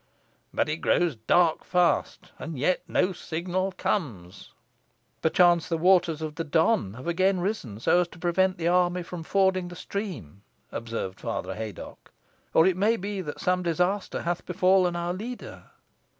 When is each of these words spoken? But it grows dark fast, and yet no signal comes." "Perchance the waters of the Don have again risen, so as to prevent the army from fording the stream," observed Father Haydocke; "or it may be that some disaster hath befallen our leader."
But 0.51 0.67
it 0.67 0.77
grows 0.77 1.15
dark 1.15 1.63
fast, 1.63 2.31
and 2.39 2.57
yet 2.57 2.81
no 2.87 3.13
signal 3.13 3.71
comes." 3.73 4.51
"Perchance 5.21 5.69
the 5.69 5.77
waters 5.77 6.23
of 6.23 6.33
the 6.33 6.43
Don 6.43 6.95
have 6.95 7.05
again 7.05 7.39
risen, 7.39 7.79
so 7.79 7.99
as 8.01 8.07
to 8.07 8.17
prevent 8.17 8.57
the 8.57 8.67
army 8.67 9.03
from 9.03 9.21
fording 9.21 9.67
the 9.67 9.75
stream," 9.75 10.41
observed 10.71 11.19
Father 11.19 11.53
Haydocke; 11.53 12.09
"or 12.51 12.65
it 12.65 12.77
may 12.77 12.97
be 12.97 13.21
that 13.21 13.39
some 13.39 13.61
disaster 13.61 14.23
hath 14.23 14.43
befallen 14.43 14.95
our 14.95 15.13
leader." 15.13 15.65